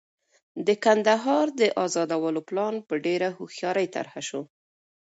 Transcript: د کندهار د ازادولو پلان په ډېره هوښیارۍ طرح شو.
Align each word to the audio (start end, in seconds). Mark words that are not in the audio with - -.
د 0.67 0.69
کندهار 0.85 1.45
د 1.59 1.61
ازادولو 1.85 2.41
پلان 2.49 2.75
په 2.87 2.93
ډېره 3.05 3.27
هوښیارۍ 3.37 3.87
طرح 3.95 4.13
شو. 4.27 4.41